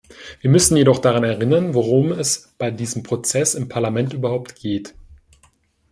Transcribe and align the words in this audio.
Wir 0.39 0.49
müssen 0.49 0.77
jedoch 0.77 0.97
daran 0.97 1.23
erinnern, 1.23 1.75
worum 1.75 2.11
es 2.11 2.55
bei 2.57 2.71
diesem 2.71 3.03
Prozess 3.03 3.53
im 3.53 3.69
Parlament 3.69 4.13
überhaupt 4.13 4.55
geht. 4.55 4.95